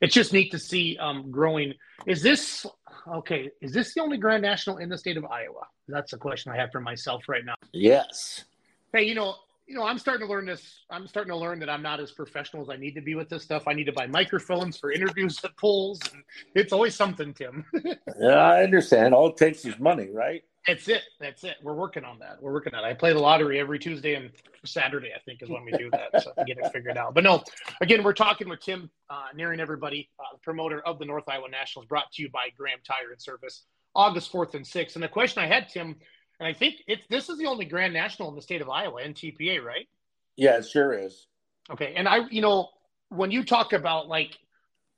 it's 0.00 0.14
just 0.14 0.32
neat 0.32 0.50
to 0.52 0.58
see 0.58 0.96
um, 0.98 1.30
growing. 1.30 1.74
Is 2.06 2.22
this 2.22 2.66
okay? 3.16 3.50
Is 3.60 3.72
this 3.72 3.94
the 3.94 4.00
only 4.00 4.16
Grand 4.16 4.42
National 4.42 4.78
in 4.78 4.88
the 4.88 4.98
state 4.98 5.16
of 5.16 5.24
Iowa? 5.24 5.66
That's 5.88 6.12
a 6.12 6.18
question 6.18 6.52
I 6.52 6.56
have 6.56 6.70
for 6.70 6.80
myself 6.80 7.28
right 7.28 7.44
now. 7.44 7.54
Yes. 7.72 8.44
Hey, 8.92 9.04
you 9.04 9.14
know, 9.14 9.34
you 9.66 9.74
know, 9.74 9.84
I'm 9.84 9.98
starting 9.98 10.26
to 10.26 10.32
learn 10.32 10.46
this. 10.46 10.80
I'm 10.90 11.06
starting 11.06 11.30
to 11.30 11.36
learn 11.36 11.58
that 11.60 11.68
I'm 11.68 11.82
not 11.82 12.00
as 12.00 12.10
professional 12.10 12.62
as 12.62 12.70
I 12.70 12.76
need 12.76 12.94
to 12.94 13.02
be 13.02 13.14
with 13.14 13.28
this 13.28 13.42
stuff. 13.42 13.68
I 13.68 13.74
need 13.74 13.84
to 13.84 13.92
buy 13.92 14.06
microphones 14.06 14.78
for 14.78 14.90
interviews 14.90 15.38
at 15.44 15.54
pulls. 15.58 16.00
And 16.12 16.22
it's 16.54 16.72
always 16.72 16.94
something, 16.94 17.34
Tim. 17.34 17.66
yeah, 18.20 18.28
I 18.28 18.62
understand. 18.62 19.12
All 19.12 19.28
it 19.28 19.36
takes 19.36 19.66
is 19.66 19.78
money, 19.78 20.08
right? 20.10 20.42
That's 20.68 20.86
it. 20.86 21.02
That's 21.18 21.44
it. 21.44 21.56
We're 21.62 21.74
working 21.74 22.04
on 22.04 22.18
that. 22.18 22.42
We're 22.42 22.52
working 22.52 22.74
on 22.74 22.84
it. 22.84 22.86
I 22.86 22.92
play 22.92 23.14
the 23.14 23.18
lottery 23.18 23.58
every 23.58 23.78
Tuesday 23.78 24.14
and 24.14 24.30
Saturday, 24.66 25.12
I 25.16 25.18
think, 25.20 25.42
is 25.42 25.48
when 25.48 25.64
we 25.64 25.72
do 25.72 25.88
that. 25.90 26.22
So 26.22 26.32
I 26.36 26.44
get 26.44 26.58
it 26.58 26.70
figured 26.72 26.98
out. 26.98 27.14
But 27.14 27.24
no, 27.24 27.42
again, 27.80 28.04
we're 28.04 28.12
talking 28.12 28.50
with 28.50 28.60
Tim, 28.60 28.90
uh, 29.08 29.28
Nearing 29.34 29.60
everybody, 29.60 30.10
uh, 30.20 30.24
the 30.34 30.38
promoter 30.40 30.80
of 30.80 30.98
the 30.98 31.06
North 31.06 31.24
Iowa 31.26 31.48
Nationals, 31.48 31.86
brought 31.86 32.12
to 32.12 32.22
you 32.22 32.28
by 32.28 32.50
Graham 32.54 32.80
Tire 32.86 33.12
and 33.12 33.20
Service, 33.20 33.64
August 33.94 34.30
4th 34.30 34.54
and 34.54 34.64
6th. 34.64 34.94
And 34.94 35.02
the 35.02 35.08
question 35.08 35.42
I 35.42 35.46
had, 35.46 35.70
Tim, 35.70 35.96
and 36.38 36.46
I 36.46 36.52
think 36.52 36.76
it's 36.86 37.06
this 37.08 37.30
is 37.30 37.38
the 37.38 37.46
only 37.46 37.64
Grand 37.64 37.94
National 37.94 38.28
in 38.28 38.34
the 38.34 38.42
state 38.42 38.60
of 38.60 38.68
Iowa, 38.68 39.00
NTPA, 39.00 39.64
right? 39.64 39.88
Yeah, 40.36 40.58
it 40.58 40.66
sure 40.66 40.92
is. 40.92 41.26
Okay. 41.70 41.94
And 41.96 42.06
I, 42.06 42.28
you 42.28 42.42
know, 42.42 42.68
when 43.08 43.30
you 43.30 43.42
talk 43.42 43.72
about 43.72 44.08
like 44.08 44.36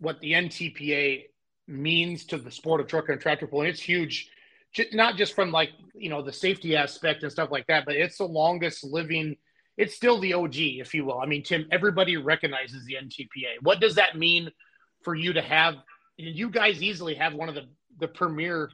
what 0.00 0.18
the 0.18 0.32
NTPA 0.32 1.26
means 1.68 2.24
to 2.26 2.38
the 2.38 2.50
sport 2.50 2.80
of 2.80 2.88
truck 2.88 3.08
and 3.08 3.20
tractor 3.20 3.46
pulling, 3.46 3.68
it's 3.68 3.80
huge 3.80 4.30
not 4.92 5.16
just 5.16 5.34
from 5.34 5.50
like 5.50 5.70
you 5.94 6.08
know 6.08 6.22
the 6.22 6.32
safety 6.32 6.76
aspect 6.76 7.22
and 7.22 7.32
stuff 7.32 7.50
like 7.50 7.66
that, 7.66 7.84
but 7.84 7.96
it's 7.96 8.18
the 8.18 8.24
longest 8.24 8.84
living. 8.84 9.36
It's 9.76 9.94
still 9.94 10.20
the 10.20 10.34
OG, 10.34 10.56
if 10.56 10.94
you 10.94 11.04
will. 11.04 11.18
I 11.18 11.26
mean, 11.26 11.42
Tim, 11.42 11.66
everybody 11.70 12.16
recognizes 12.16 12.84
the 12.84 12.94
NTPA. 12.94 13.62
What 13.62 13.80
does 13.80 13.94
that 13.94 14.18
mean 14.18 14.50
for 15.02 15.14
you 15.14 15.32
to 15.32 15.40
have? 15.40 15.76
You 16.16 16.50
guys 16.50 16.82
easily 16.82 17.14
have 17.14 17.34
one 17.34 17.48
of 17.48 17.54
the 17.54 17.68
the 17.98 18.08
premier. 18.08 18.70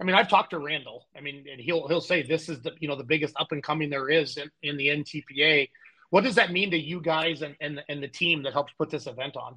I 0.00 0.04
mean, 0.04 0.16
I've 0.16 0.28
talked 0.28 0.50
to 0.50 0.58
Randall. 0.58 1.06
I 1.16 1.20
mean, 1.20 1.44
and 1.50 1.60
he'll 1.60 1.88
he'll 1.88 2.00
say 2.00 2.22
this 2.22 2.48
is 2.48 2.60
the 2.62 2.72
you 2.80 2.88
know 2.88 2.96
the 2.96 3.04
biggest 3.04 3.34
up 3.38 3.52
and 3.52 3.62
coming 3.62 3.90
there 3.90 4.08
is 4.10 4.36
in, 4.36 4.50
in 4.62 4.76
the 4.76 4.88
NTPA. 4.88 5.68
What 6.10 6.24
does 6.24 6.34
that 6.34 6.52
mean 6.52 6.70
to 6.72 6.78
you 6.78 7.00
guys 7.00 7.42
and, 7.42 7.56
and 7.60 7.82
and 7.88 8.02
the 8.02 8.08
team 8.08 8.42
that 8.42 8.52
helps 8.52 8.72
put 8.74 8.90
this 8.90 9.06
event 9.06 9.36
on? 9.36 9.56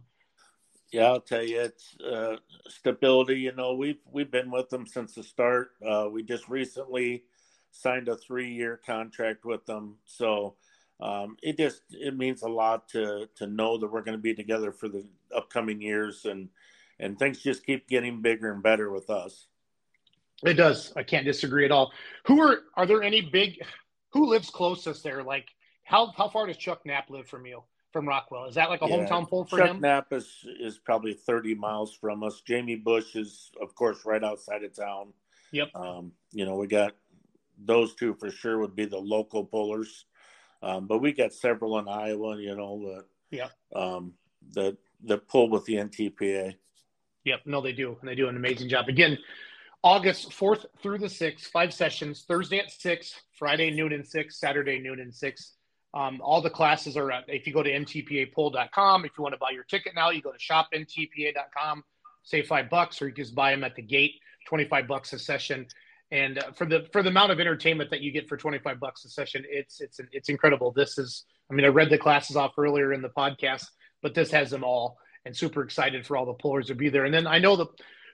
Yeah, 0.91 1.05
I'll 1.05 1.21
tell 1.21 1.43
you, 1.43 1.61
it's 1.61 1.97
uh, 1.99 2.37
stability. 2.67 3.39
You 3.39 3.53
know, 3.53 3.73
we've 3.73 3.99
we've 4.11 4.31
been 4.31 4.51
with 4.51 4.69
them 4.69 4.85
since 4.85 5.15
the 5.15 5.23
start. 5.23 5.71
Uh, 5.85 6.07
we 6.11 6.23
just 6.23 6.47
recently 6.47 7.23
signed 7.71 8.07
a 8.07 8.15
three-year 8.15 8.79
contract 8.85 9.43
with 9.43 9.65
them, 9.65 9.95
so 10.05 10.55
um, 11.01 11.37
it 11.41 11.57
just 11.57 11.81
it 11.91 12.15
means 12.15 12.43
a 12.43 12.47
lot 12.47 12.87
to 12.89 13.27
to 13.35 13.47
know 13.47 13.77
that 13.77 13.91
we're 13.91 14.03
going 14.03 14.17
to 14.17 14.21
be 14.21 14.33
together 14.33 14.71
for 14.71 14.87
the 14.87 15.05
upcoming 15.35 15.81
years, 15.81 16.25
and 16.25 16.49
and 16.99 17.19
things 17.19 17.41
just 17.41 17.65
keep 17.65 17.89
getting 17.89 18.21
bigger 18.21 18.51
and 18.51 18.63
better 18.63 18.91
with 18.91 19.09
us. 19.09 19.47
It 20.43 20.53
does. 20.53 20.93
I 20.95 21.03
can't 21.03 21.25
disagree 21.25 21.65
at 21.65 21.71
all. 21.71 21.91
Who 22.25 22.41
are 22.41 22.59
are 22.75 22.85
there 22.85 23.03
any 23.03 23.21
big? 23.21 23.61
Who 24.13 24.29
lives 24.29 24.49
closest 24.49 25.03
there? 25.03 25.23
Like 25.23 25.47
how 25.83 26.13
how 26.15 26.29
far 26.29 26.47
does 26.47 26.57
Chuck 26.57 26.85
Knapp 26.85 27.09
live 27.09 27.27
from 27.27 27.45
you? 27.45 27.63
From 27.95 28.09
Rockwell. 28.09 28.43
Is 28.43 28.55
that 28.55 28.69
like 28.69 28.81
a 28.81 28.89
yeah. 28.89 28.97
hometown 28.97 29.29
pull 29.29 29.45
for 29.45 29.57
Chuck 29.57 29.69
him? 29.69 29.79
Knapp 29.79 30.11
is, 30.11 30.45
is 30.59 30.77
probably 30.77 31.13
30 31.13 31.55
miles 31.55 31.93
from 31.93 32.23
us. 32.23 32.41
Jamie 32.45 32.75
Bush 32.75 33.15
is, 33.15 33.51
of 33.61 33.73
course, 33.73 34.03
right 34.05 34.21
outside 34.21 34.65
of 34.65 34.75
town. 34.75 35.13
Yep. 35.51 35.69
Um, 35.73 36.11
you 36.33 36.43
know, 36.43 36.57
we 36.57 36.67
got 36.67 36.91
those 37.57 37.95
two 37.95 38.13
for 38.15 38.29
sure 38.29 38.59
would 38.59 38.75
be 38.75 38.83
the 38.83 38.97
local 38.97 39.45
pullers. 39.45 40.07
Um, 40.61 40.87
but 40.87 40.97
we 40.97 41.13
got 41.13 41.31
several 41.31 41.79
in 41.79 41.87
Iowa, 41.87 42.37
you 42.37 42.53
know, 42.53 42.81
that, 42.81 43.05
yeah. 43.31 43.47
um, 43.73 44.11
that, 44.51 44.75
that 45.05 45.29
pull 45.29 45.49
with 45.49 45.63
the 45.63 45.75
NTPA. 45.75 46.53
Yep. 47.23 47.39
No, 47.45 47.61
they 47.61 47.71
do. 47.71 47.95
And 48.01 48.09
they 48.09 48.15
do 48.15 48.27
an 48.27 48.35
amazing 48.35 48.67
job. 48.67 48.89
Again, 48.89 49.17
August 49.83 50.31
4th 50.31 50.65
through 50.81 50.97
the 50.97 51.07
6th, 51.07 51.45
five 51.45 51.73
sessions, 51.73 52.25
Thursday 52.27 52.59
at 52.59 52.71
6, 52.71 53.21
Friday 53.39 53.71
noon 53.71 53.93
and 53.93 54.05
6, 54.05 54.37
Saturday 54.37 54.79
noon 54.79 54.99
and 54.99 55.15
6. 55.15 55.55
Um, 55.95 56.19
all 56.21 56.41
the 56.41 56.49
classes 56.49 56.97
are 56.97 57.09
at, 57.09 57.23
if 57.29 57.47
you 57.47 57.53
go 57.53 57.63
to 57.63 57.71
ntpapull.com, 57.71 59.05
if 59.05 59.11
you 59.17 59.21
want 59.21 59.33
to 59.33 59.39
buy 59.39 59.51
your 59.51 59.63
ticket 59.63 59.95
now, 59.95 60.09
you 60.09 60.21
go 60.21 60.31
to 60.33 60.37
shopntpa.com, 60.37 61.83
save 62.23 62.47
five 62.47 62.69
bucks, 62.69 63.01
or 63.01 63.07
you 63.07 63.13
just 63.13 63.33
buy 63.33 63.51
them 63.51 63.63
at 63.63 63.75
the 63.75 63.81
gate, 63.81 64.11
25 64.47 64.87
bucks 64.87 65.13
a 65.13 65.19
session. 65.19 65.65
And 66.11 66.37
uh, 66.37 66.51
for 66.51 66.65
the 66.65 66.85
for 66.91 67.01
the 67.01 67.09
amount 67.09 67.31
of 67.31 67.39
entertainment 67.39 67.89
that 67.91 68.01
you 68.01 68.11
get 68.11 68.27
for 68.27 68.35
25 68.35 68.79
bucks 68.79 69.05
a 69.05 69.09
session, 69.09 69.43
it's 69.49 69.79
it's 69.79 69.99
it's 70.11 70.29
incredible. 70.29 70.71
This 70.71 70.97
is, 70.97 71.23
I 71.49 71.53
mean, 71.55 71.65
I 71.65 71.69
read 71.69 71.89
the 71.89 71.97
classes 71.97 72.35
off 72.35 72.53
earlier 72.57 72.93
in 72.93 73.01
the 73.01 73.09
podcast, 73.09 73.65
but 74.03 74.13
this 74.13 74.29
has 74.31 74.51
them 74.51 74.63
all, 74.63 74.97
and 75.23 75.35
super 75.35 75.63
excited 75.63 76.05
for 76.05 76.17
all 76.17 76.25
the 76.25 76.33
pullers 76.33 76.67
to 76.67 76.75
be 76.75 76.89
there. 76.89 77.05
And 77.05 77.13
then 77.13 77.25
I 77.25 77.39
know 77.39 77.55
the 77.55 77.67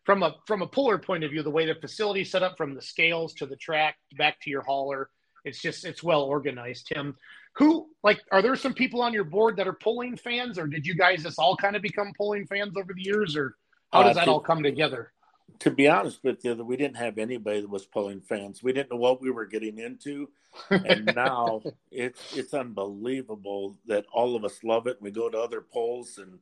from 0.05 0.23
a 0.23 0.35
from 0.45 0.61
a 0.61 0.67
puller 0.67 0.99
point 0.99 1.23
of 1.23 1.31
view, 1.31 1.43
the 1.43 1.49
way 1.49 1.65
the 1.65 1.75
facility 1.75 2.23
set 2.23 2.43
up 2.43 2.57
from 2.57 2.75
the 2.75 2.81
scales 2.81 3.33
to 3.35 3.45
the 3.45 3.55
track 3.55 3.97
back 4.17 4.39
to 4.41 4.49
your 4.49 4.61
hauler, 4.61 5.09
it's 5.43 5.59
just 5.59 5.85
it's 5.85 6.03
well 6.03 6.21
organized. 6.21 6.87
Tim, 6.87 7.15
who 7.53 7.89
like 8.03 8.21
are 8.31 8.41
there 8.41 8.55
some 8.55 8.73
people 8.73 9.01
on 9.01 9.13
your 9.13 9.23
board 9.23 9.57
that 9.57 9.67
are 9.67 9.73
pulling 9.73 10.17
fans, 10.17 10.57
or 10.57 10.67
did 10.67 10.85
you 10.85 10.95
guys 10.95 11.23
just 11.23 11.39
all 11.39 11.55
kind 11.55 11.75
of 11.75 11.81
become 11.81 12.13
pulling 12.17 12.47
fans 12.47 12.75
over 12.77 12.93
the 12.93 13.01
years, 13.01 13.35
or 13.35 13.55
how 13.91 14.03
does 14.03 14.11
uh, 14.11 14.21
that 14.21 14.25
to, 14.25 14.31
all 14.31 14.39
come 14.39 14.63
together? 14.63 15.11
To 15.59 15.71
be 15.71 15.87
honest 15.87 16.23
with 16.23 16.43
you, 16.43 16.55
we 16.55 16.77
didn't 16.77 16.97
have 16.97 17.17
anybody 17.17 17.61
that 17.61 17.69
was 17.69 17.85
pulling 17.85 18.21
fans. 18.21 18.63
We 18.63 18.73
didn't 18.73 18.91
know 18.91 18.97
what 18.97 19.21
we 19.21 19.31
were 19.31 19.45
getting 19.45 19.79
into, 19.79 20.29
and 20.69 21.05
now 21.15 21.61
it's 21.91 22.35
it's 22.35 22.53
unbelievable 22.53 23.77
that 23.87 24.05
all 24.13 24.35
of 24.35 24.45
us 24.45 24.63
love 24.63 24.87
it. 24.87 25.01
We 25.01 25.11
go 25.11 25.29
to 25.29 25.39
other 25.39 25.61
pulls 25.61 26.17
and 26.17 26.39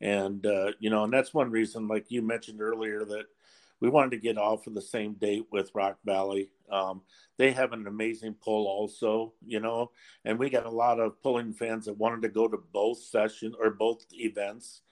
and 0.00 0.44
uh, 0.44 0.72
you 0.80 0.90
know, 0.90 1.04
and 1.04 1.12
that's 1.12 1.32
one 1.32 1.50
reason, 1.50 1.88
like 1.88 2.10
you 2.10 2.22
mentioned 2.22 2.60
earlier, 2.60 3.04
that 3.04 3.26
we 3.82 3.90
wanted 3.90 4.12
to 4.12 4.18
get 4.18 4.38
off 4.38 4.68
of 4.68 4.74
the 4.74 4.80
same 4.80 5.14
date 5.14 5.44
with 5.50 5.72
Rock 5.74 5.98
Valley. 6.04 6.50
Um, 6.70 7.02
they 7.36 7.50
have 7.50 7.72
an 7.72 7.88
amazing 7.88 8.36
pull, 8.40 8.68
also, 8.68 9.32
you 9.44 9.58
know, 9.58 9.90
and 10.24 10.38
we 10.38 10.50
got 10.50 10.66
a 10.66 10.70
lot 10.70 11.00
of 11.00 11.20
pulling 11.20 11.52
fans 11.52 11.86
that 11.86 11.98
wanted 11.98 12.22
to 12.22 12.28
go 12.28 12.46
to 12.46 12.62
both 12.72 12.98
sessions 12.98 13.56
or 13.60 13.70
both 13.70 14.06
events. 14.12 14.82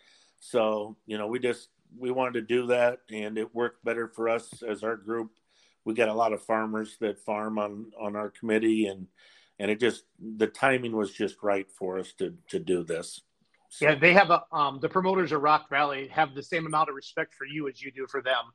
So, 0.40 0.96
you 1.06 1.18
know, 1.18 1.28
we 1.28 1.38
just 1.38 1.68
we 1.96 2.10
wanted 2.10 2.34
to 2.34 2.42
do 2.42 2.66
that, 2.66 2.98
and 3.12 3.38
it 3.38 3.54
worked 3.54 3.84
better 3.84 4.08
for 4.08 4.28
us 4.28 4.60
as 4.68 4.82
our 4.82 4.96
group. 4.96 5.30
We 5.84 5.94
got 5.94 6.08
a 6.08 6.14
lot 6.14 6.32
of 6.32 6.42
farmers 6.42 6.96
that 7.00 7.20
farm 7.20 7.60
on 7.60 7.92
on 7.98 8.16
our 8.16 8.30
committee, 8.30 8.86
and 8.86 9.06
and 9.60 9.70
it 9.70 9.78
just 9.78 10.02
the 10.18 10.48
timing 10.48 10.96
was 10.96 11.12
just 11.12 11.36
right 11.44 11.70
for 11.70 12.00
us 12.00 12.12
to 12.14 12.34
to 12.48 12.58
do 12.58 12.82
this. 12.82 13.20
So. 13.68 13.84
Yeah, 13.84 13.94
they 13.94 14.14
have 14.14 14.30
a 14.30 14.42
um, 14.50 14.80
the 14.82 14.88
promoters 14.88 15.30
of 15.30 15.42
Rock 15.42 15.70
Valley 15.70 16.08
have 16.08 16.34
the 16.34 16.42
same 16.42 16.66
amount 16.66 16.88
of 16.88 16.96
respect 16.96 17.34
for 17.34 17.44
you 17.44 17.68
as 17.68 17.80
you 17.80 17.92
do 17.92 18.04
for 18.08 18.20
them, 18.20 18.46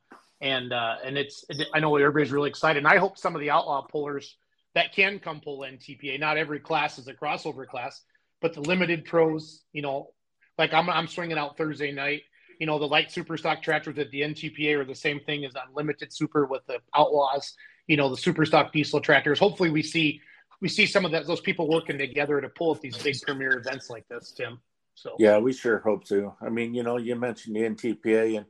and 0.45 0.71
uh, 0.71 0.97
and 1.03 1.17
it's 1.17 1.43
I 1.73 1.79
know 1.79 1.95
everybody's 1.95 2.31
really 2.31 2.49
excited. 2.49 2.77
And 2.77 2.87
I 2.87 2.97
hope 2.97 3.17
some 3.17 3.35
of 3.35 3.41
the 3.41 3.49
outlaw 3.49 3.81
pullers 3.81 4.37
that 4.75 4.93
can 4.93 5.17
come 5.17 5.41
pull 5.41 5.61
NTPA. 5.61 6.19
Not 6.19 6.37
every 6.37 6.59
class 6.59 6.99
is 6.99 7.07
a 7.07 7.13
crossover 7.13 7.67
class, 7.67 8.01
but 8.41 8.53
the 8.53 8.61
limited 8.61 9.05
pros, 9.05 9.63
you 9.73 9.81
know, 9.81 10.11
like 10.59 10.71
I'm 10.71 10.87
I'm 10.89 11.07
swinging 11.07 11.39
out 11.39 11.57
Thursday 11.57 11.91
night. 11.91 12.21
You 12.59 12.67
know, 12.67 12.77
the 12.77 12.87
light 12.87 13.11
super 13.11 13.37
stock 13.37 13.63
tractors 13.63 13.97
at 13.97 14.11
the 14.11 14.21
NTPA 14.21 14.79
are 14.79 14.85
the 14.85 14.95
same 14.95 15.19
thing 15.19 15.43
as 15.45 15.53
unlimited 15.67 16.13
super 16.13 16.45
with 16.45 16.65
the 16.67 16.77
outlaws. 16.95 17.55
You 17.87 17.97
know, 17.97 18.09
the 18.09 18.17
super 18.17 18.45
stock 18.45 18.71
diesel 18.71 19.01
tractors. 19.01 19.39
Hopefully, 19.39 19.71
we 19.71 19.81
see 19.81 20.21
we 20.61 20.69
see 20.69 20.85
some 20.85 21.05
of 21.05 21.11
that 21.11 21.25
those 21.25 21.41
people 21.41 21.67
working 21.67 21.97
together 21.97 22.39
to 22.39 22.49
pull 22.49 22.75
at 22.75 22.81
these 22.81 22.97
big 22.97 23.19
premier 23.23 23.57
events 23.57 23.89
like 23.89 24.07
this, 24.09 24.31
Tim. 24.31 24.59
So 24.93 25.15
yeah, 25.17 25.39
we 25.39 25.53
sure 25.53 25.79
hope 25.79 26.05
to. 26.05 26.33
I 26.39 26.49
mean, 26.49 26.75
you 26.75 26.83
know, 26.83 26.97
you 26.97 27.15
mentioned 27.15 27.55
the 27.55 27.61
NTPA, 27.61 28.37
and 28.37 28.45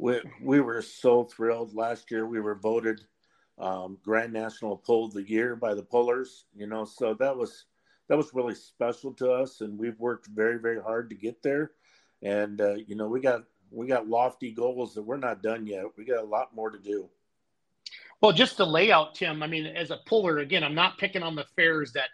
we 0.00 0.20
we 0.42 0.60
were 0.60 0.82
so 0.82 1.24
thrilled 1.24 1.74
last 1.74 2.10
year. 2.10 2.26
We 2.26 2.40
were 2.40 2.54
voted 2.54 3.02
um, 3.58 3.98
Grand 4.02 4.32
National 4.32 4.76
Pull 4.76 5.06
of 5.06 5.12
the 5.12 5.28
Year 5.28 5.54
by 5.54 5.74
the 5.74 5.82
pullers. 5.82 6.46
You 6.56 6.66
know, 6.66 6.84
so 6.84 7.14
that 7.14 7.36
was 7.36 7.66
that 8.08 8.16
was 8.16 8.34
really 8.34 8.54
special 8.54 9.12
to 9.14 9.30
us, 9.30 9.60
and 9.60 9.78
we've 9.78 9.98
worked 10.00 10.26
very 10.28 10.58
very 10.58 10.80
hard 10.80 11.10
to 11.10 11.16
get 11.16 11.42
there. 11.42 11.72
And 12.22 12.60
uh, 12.60 12.74
you 12.86 12.96
know, 12.96 13.08
we 13.08 13.20
got 13.20 13.44
we 13.70 13.86
got 13.86 14.08
lofty 14.08 14.52
goals 14.52 14.94
that 14.94 15.02
we're 15.02 15.18
not 15.18 15.42
done 15.42 15.66
yet. 15.66 15.84
We 15.96 16.04
got 16.04 16.24
a 16.24 16.26
lot 16.26 16.54
more 16.54 16.70
to 16.70 16.78
do. 16.78 17.08
Well, 18.22 18.32
just 18.32 18.56
the 18.56 18.66
layout, 18.66 19.14
Tim. 19.14 19.42
I 19.42 19.46
mean, 19.46 19.66
as 19.66 19.90
a 19.90 20.00
puller, 20.06 20.38
again, 20.38 20.64
I'm 20.64 20.74
not 20.74 20.98
picking 20.98 21.22
on 21.22 21.34
the 21.34 21.46
fairs 21.56 21.92
that 21.92 22.08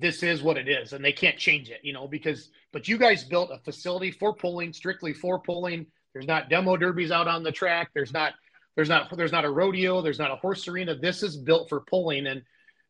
this 0.00 0.22
is 0.22 0.42
what 0.42 0.56
it 0.56 0.66
is 0.66 0.94
and 0.94 1.04
they 1.04 1.12
can't 1.12 1.36
change 1.36 1.68
it 1.68 1.80
you 1.82 1.92
know 1.92 2.08
because 2.08 2.48
but 2.72 2.88
you 2.88 2.96
guys 2.96 3.22
built 3.22 3.50
a 3.52 3.58
facility 3.58 4.10
for 4.10 4.34
pulling 4.34 4.72
strictly 4.72 5.12
for 5.12 5.38
pulling 5.38 5.84
there's 6.14 6.26
not 6.26 6.48
demo 6.48 6.76
derbies 6.76 7.10
out 7.10 7.28
on 7.28 7.42
the 7.42 7.52
track. 7.52 7.90
There's 7.94 8.12
not 8.12 8.32
there's 8.76 8.88
not 8.88 9.14
there's 9.16 9.32
not 9.32 9.44
a 9.44 9.50
rodeo. 9.50 10.00
There's 10.00 10.18
not 10.18 10.30
a 10.30 10.36
horse 10.36 10.66
arena. 10.68 10.94
This 10.94 11.22
is 11.22 11.36
built 11.36 11.68
for 11.68 11.80
pulling. 11.80 12.26
And 12.26 12.42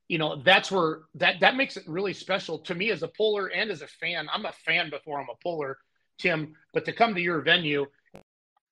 you 0.09 0.19
know 0.19 0.41
that's 0.43 0.71
where 0.71 1.01
that 1.17 1.41
that 1.41 1.57
makes 1.57 1.77
it 1.77 1.85
really 1.89 2.13
special 2.13 2.59
to 2.61 2.75
me 2.75 2.91
as 2.91 3.03
a 3.03 3.09
puller 3.09 3.49
and 3.49 3.71
as 3.71 3.83
a 3.83 3.89
fan. 3.89 4.29
I'm 4.33 4.47
a 4.47 4.53
fan 4.53 4.91
before 4.91 5.19
i'm 5.19 5.29
a 5.31 5.43
puller 5.43 5.79
tim 6.19 6.55
but 6.73 6.85
to 6.85 6.93
come 6.93 7.15
to 7.15 7.21
your 7.21 7.41
venue 7.41 7.87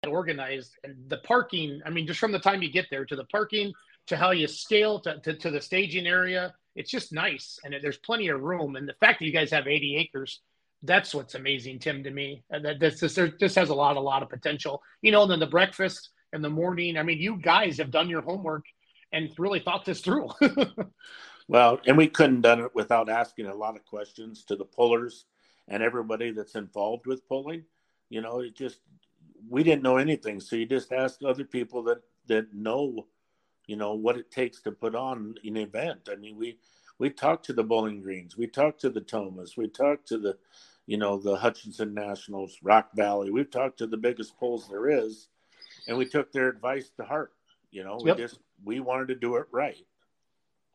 organized 0.06 0.76
and 0.84 0.94
the 1.08 1.16
parking 1.18 1.80
i 1.84 1.90
mean 1.90 2.06
just 2.06 2.20
from 2.20 2.30
the 2.30 2.38
time 2.38 2.62
you 2.62 2.70
get 2.70 2.86
there 2.90 3.04
to 3.04 3.16
the 3.16 3.24
parking 3.24 3.72
to 4.06 4.16
how 4.16 4.30
you 4.30 4.46
scale 4.46 5.00
to, 5.00 5.18
to, 5.20 5.34
to 5.34 5.50
the 5.50 5.60
staging 5.60 6.06
area 6.06 6.54
it's 6.74 6.90
just 6.90 7.12
nice. 7.12 7.58
And 7.64 7.74
there's 7.82 7.98
plenty 7.98 8.28
of 8.28 8.40
room. 8.40 8.76
And 8.76 8.88
the 8.88 8.94
fact 8.94 9.18
that 9.18 9.26
you 9.26 9.32
guys 9.32 9.50
have 9.50 9.66
80 9.66 9.96
acres, 9.96 10.40
that's 10.82 11.14
what's 11.14 11.34
amazing, 11.34 11.78
Tim, 11.78 12.02
to 12.04 12.10
me. 12.10 12.42
Uh, 12.52 12.58
that 12.60 12.80
this 12.80 13.00
this, 13.00 13.18
this 13.38 13.54
has 13.54 13.68
a 13.68 13.74
lot, 13.74 13.96
a 13.96 14.00
lot 14.00 14.22
of 14.22 14.28
potential. 14.28 14.82
You 15.00 15.12
know, 15.12 15.22
and 15.22 15.30
then 15.30 15.40
the 15.40 15.46
breakfast 15.46 16.10
in 16.32 16.42
the 16.42 16.50
morning. 16.50 16.96
I 16.96 17.02
mean, 17.02 17.18
you 17.18 17.36
guys 17.36 17.78
have 17.78 17.90
done 17.90 18.08
your 18.08 18.22
homework 18.22 18.64
and 19.12 19.30
really 19.38 19.60
thought 19.60 19.84
this 19.84 20.00
through. 20.00 20.30
well, 21.48 21.80
and 21.86 21.96
we 21.96 22.08
couldn't 22.08 22.40
done 22.40 22.60
it 22.60 22.74
without 22.74 23.08
asking 23.08 23.46
a 23.46 23.54
lot 23.54 23.76
of 23.76 23.84
questions 23.84 24.44
to 24.44 24.56
the 24.56 24.64
pullers 24.64 25.26
and 25.68 25.82
everybody 25.82 26.30
that's 26.30 26.54
involved 26.54 27.06
with 27.06 27.26
pulling. 27.28 27.64
You 28.08 28.22
know, 28.22 28.40
it 28.40 28.56
just 28.56 28.80
we 29.48 29.62
didn't 29.62 29.82
know 29.82 29.96
anything, 29.96 30.40
so 30.40 30.56
you 30.56 30.66
just 30.66 30.92
ask 30.92 31.20
other 31.22 31.44
people 31.44 31.82
that 31.84 32.02
that 32.26 32.54
know 32.54 33.06
you 33.66 33.76
know 33.76 33.94
what 33.94 34.16
it 34.16 34.30
takes 34.30 34.60
to 34.62 34.72
put 34.72 34.94
on 34.94 35.34
an 35.44 35.56
event. 35.56 36.08
I 36.10 36.16
mean, 36.16 36.36
we 36.36 36.58
we 36.98 37.10
talked 37.10 37.46
to 37.46 37.52
the 37.52 37.64
Bowling 37.64 38.00
Greens, 38.00 38.36
we 38.36 38.46
talked 38.46 38.80
to 38.82 38.90
the 38.90 39.00
Thomas, 39.00 39.56
we 39.56 39.68
talked 39.68 40.08
to 40.08 40.18
the 40.18 40.36
you 40.86 40.96
know 40.96 41.18
the 41.18 41.36
Hutchinson 41.36 41.94
Nationals, 41.94 42.56
Rock 42.62 42.90
Valley. 42.94 43.30
We've 43.30 43.50
talked 43.50 43.78
to 43.78 43.86
the 43.86 43.96
biggest 43.96 44.38
pulls 44.38 44.68
there 44.68 44.88
is, 44.88 45.28
and 45.88 45.96
we 45.96 46.04
took 46.04 46.32
their 46.32 46.48
advice 46.48 46.90
to 46.96 47.04
heart. 47.04 47.32
You 47.70 47.84
know, 47.84 47.98
we 48.02 48.10
yep. 48.10 48.18
just 48.18 48.38
we 48.64 48.80
wanted 48.80 49.08
to 49.08 49.14
do 49.14 49.36
it 49.36 49.46
right. 49.52 49.76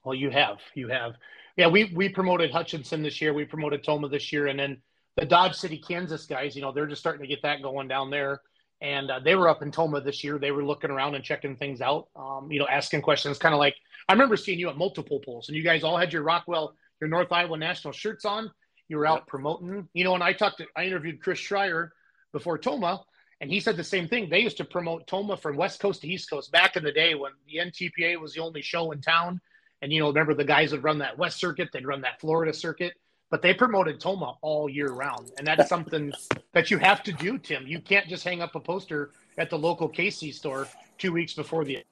Well, 0.03 0.15
you 0.15 0.29
have, 0.29 0.59
you 0.73 0.87
have, 0.87 1.15
yeah. 1.57 1.67
We 1.67 1.91
we 1.95 2.09
promoted 2.09 2.51
Hutchinson 2.51 3.03
this 3.03 3.21
year. 3.21 3.33
We 3.33 3.45
promoted 3.45 3.83
Tomah 3.83 4.09
this 4.09 4.31
year, 4.31 4.47
and 4.47 4.59
then 4.59 4.81
the 5.15 5.25
Dodge 5.25 5.55
City, 5.55 5.77
Kansas 5.77 6.25
guys. 6.25 6.55
You 6.55 6.61
know, 6.61 6.71
they're 6.71 6.87
just 6.87 7.01
starting 7.01 7.21
to 7.21 7.27
get 7.27 7.41
that 7.43 7.61
going 7.61 7.87
down 7.87 8.09
there 8.09 8.41
and 8.81 9.09
uh, 9.09 9.19
they 9.19 9.35
were 9.35 9.49
up 9.49 9.61
in 9.61 9.71
Tomah 9.71 10.01
this 10.01 10.23
year. 10.23 10.37
They 10.37 10.51
were 10.51 10.63
looking 10.63 10.91
around 10.91 11.15
and 11.15 11.23
checking 11.23 11.55
things 11.55 11.81
out, 11.81 12.09
um, 12.15 12.51
you 12.51 12.59
know, 12.59 12.67
asking 12.67 13.01
questions, 13.01 13.37
kind 13.37 13.53
of 13.53 13.59
like 13.59 13.75
I 14.07 14.13
remember 14.13 14.37
seeing 14.37 14.59
you 14.59 14.69
at 14.69 14.77
multiple 14.77 15.19
pulls, 15.19 15.49
and 15.49 15.57
you 15.57 15.63
guys 15.63 15.83
all 15.83 15.97
had 15.97 16.13
your 16.13 16.23
Rockwell, 16.23 16.75
your 17.01 17.09
North 17.09 17.31
Iowa 17.31 17.57
National 17.57 17.91
shirts 17.91 18.25
on. 18.25 18.51
You 18.87 18.97
were 18.97 19.05
out 19.05 19.19
yep. 19.19 19.27
promoting, 19.27 19.87
you 19.93 20.03
know. 20.03 20.13
And 20.13 20.23
I 20.23 20.33
talked 20.33 20.59
to, 20.59 20.67
I 20.75 20.85
interviewed 20.85 21.21
Chris 21.21 21.39
Schreier 21.39 21.89
before 22.31 22.57
Tomah, 22.57 23.03
and 23.41 23.51
he 23.51 23.59
said 23.59 23.77
the 23.77 23.83
same 23.83 24.07
thing. 24.07 24.29
They 24.29 24.39
used 24.39 24.57
to 24.57 24.65
promote 24.65 25.07
Tomah 25.07 25.37
from 25.37 25.57
West 25.57 25.79
Coast 25.79 26.01
to 26.01 26.07
East 26.07 26.29
Coast 26.29 26.51
back 26.51 26.75
in 26.75 26.83
the 26.83 26.91
day 26.91 27.15
when 27.15 27.31
the 27.47 27.59
NTPA 27.59 28.19
was 28.19 28.33
the 28.33 28.41
only 28.41 28.61
show 28.61 28.91
in 28.91 29.01
town. 29.01 29.41
And 29.81 29.91
you 29.91 29.99
know, 29.99 30.07
remember 30.07 30.33
the 30.33 30.43
guys 30.43 30.71
would 30.71 30.83
run 30.83 30.99
that 30.99 31.17
West 31.17 31.39
Circuit, 31.39 31.69
they'd 31.71 31.85
run 31.85 32.01
that 32.01 32.19
Florida 32.19 32.53
Circuit 32.53 32.93
but 33.29 33.41
they 33.41 33.53
promoted 33.53 33.99
Tomah 33.99 34.35
all 34.41 34.69
year 34.69 34.89
round. 34.89 35.31
And 35.37 35.45
that's 35.45 35.69
something 35.69 36.13
that 36.53 36.71
you 36.71 36.77
have 36.77 37.03
to 37.03 37.11
do, 37.11 37.37
Tim. 37.37 37.67
You 37.67 37.79
can't 37.79 38.07
just 38.07 38.23
hang 38.23 38.41
up 38.41 38.55
a 38.55 38.59
poster 38.59 39.11
at 39.37 39.49
the 39.49 39.57
local 39.57 39.89
KC 39.89 40.33
store 40.33 40.67
two 40.97 41.11
weeks 41.11 41.33
before 41.33 41.65
the. 41.65 41.83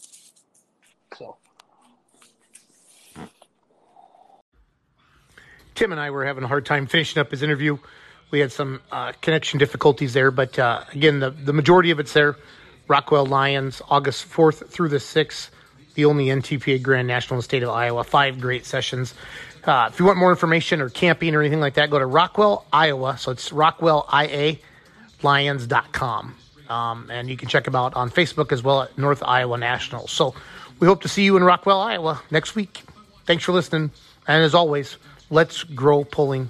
So. 1.18 1.38
Tim 5.76 5.92
and 5.92 6.02
I 6.02 6.10
were 6.10 6.26
having 6.26 6.44
a 6.44 6.48
hard 6.48 6.66
time 6.66 6.88
finishing 6.88 7.20
up 7.20 7.30
his 7.32 7.44
interview. 7.44 7.78
We 8.32 8.40
had 8.40 8.52
some 8.52 8.82
uh, 8.92 9.12
connection 9.22 9.60
difficulties 9.60 10.14
there, 10.14 10.32
but 10.32 10.58
uh, 10.58 10.84
again, 10.94 11.20
the, 11.20 11.30
the 11.30 11.54
majority 11.54 11.92
of 11.92 12.00
it's 12.00 12.14
there. 12.14 12.36
Rockwell 12.88 13.26
Lions, 13.26 13.82
August 13.90 14.30
4th 14.30 14.70
through 14.70 14.90
the 14.90 14.98
6th, 14.98 15.50
the 15.96 16.06
only 16.06 16.28
NTPA 16.28 16.82
Grand 16.82 17.08
National 17.08 17.36
in 17.36 17.40
the 17.40 17.44
state 17.44 17.64
of 17.64 17.70
Iowa. 17.70 18.04
Five 18.04 18.40
great 18.40 18.66
sessions. 18.66 19.14
Uh, 19.64 19.90
if 19.92 20.00
you 20.00 20.06
want 20.06 20.18
more 20.18 20.30
information 20.30 20.82
or 20.82 20.90
camping 20.90 21.36
or 21.36 21.42
anything 21.42 21.60
like 21.60 21.74
that, 21.76 21.90
go 21.90 22.00
to 22.00 22.06
Rockwell, 22.06 22.66
Iowa. 22.72 23.18
So 23.18 23.32
it's 23.32 23.50
rockwellialions.com. 23.50 26.36
Um, 26.70 27.10
and 27.12 27.30
you 27.30 27.38
can 27.38 27.48
check 27.48 27.66
them 27.66 27.76
out 27.76 27.96
on 27.96 28.10
Facebook 28.10 28.52
as 28.52 28.64
well 28.64 28.84
at 28.84 28.98
North 28.98 29.22
Iowa 29.24 29.58
National. 29.58 30.08
So 30.08 30.34
we 30.80 30.88
hope 30.88 31.02
to 31.02 31.08
see 31.08 31.24
you 31.24 31.38
in 31.38 31.44
Rockwell, 31.44 31.80
Iowa 31.80 32.22
next 32.32 32.56
week. 32.56 32.82
Thanks 33.26 33.44
for 33.44 33.52
listening. 33.52 33.92
And 34.28 34.44
as 34.44 34.56
always, 34.56 34.98
let's 35.30 35.64
grow 35.64 36.04
pulling 36.04 36.50